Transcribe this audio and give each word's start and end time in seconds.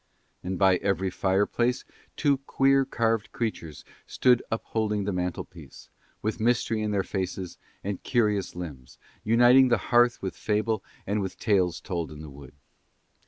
And 0.41 0.57
by 0.57 0.77
every 0.77 1.11
fireplace 1.11 1.85
two 2.17 2.37
queer 2.47 2.85
carved 2.85 3.31
creatures 3.31 3.85
stood 4.07 4.41
upholding 4.49 5.03
the 5.03 5.13
mantlepiece, 5.13 5.89
with 6.23 6.39
mystery 6.39 6.81
in 6.81 6.89
their 6.89 7.03
faces 7.03 7.59
and 7.83 8.01
curious 8.01 8.55
limbs, 8.55 8.97
uniting 9.23 9.67
the 9.67 9.77
hearth 9.93 10.19
with 10.19 10.35
fable 10.35 10.83
and 11.05 11.21
with 11.21 11.37
tales 11.37 11.79
told 11.79 12.09
in 12.11 12.23
the 12.23 12.31
wood. 12.31 12.55